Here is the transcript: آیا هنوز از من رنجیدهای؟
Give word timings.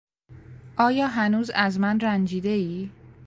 آیا 0.77 1.07
هنوز 1.07 1.49
از 1.53 1.79
من 1.79 1.99
رنجیدهای؟ 1.99 2.89